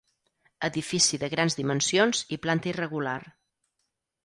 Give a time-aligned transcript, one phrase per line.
[0.67, 3.17] Edifici de grans dimensions i planta irregular.